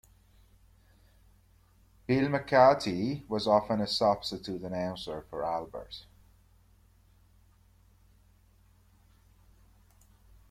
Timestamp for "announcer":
4.63-5.27